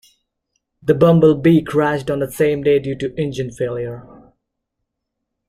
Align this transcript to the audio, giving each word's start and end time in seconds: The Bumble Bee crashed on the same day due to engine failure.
The 0.81 0.95
Bumble 0.95 1.35
Bee 1.35 1.61
crashed 1.61 2.09
on 2.09 2.21
the 2.21 2.31
same 2.31 2.63
day 2.63 2.79
due 2.79 2.95
to 2.97 3.13
engine 3.21 3.51
failure. 3.51 4.33